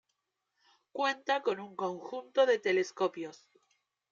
[0.91, 3.47] Cuenta con un conjunto de telescopios.